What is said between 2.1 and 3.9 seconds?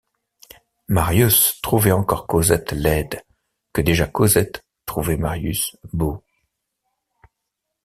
Cosette laide que